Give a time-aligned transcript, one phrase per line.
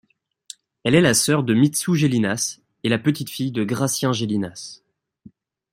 [0.83, 4.81] Elle est la sœur de Mitsou Gélinas et la petite-fille de Gratien Gélinas.